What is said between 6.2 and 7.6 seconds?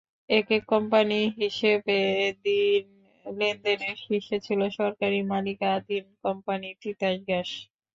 Company Titas gas.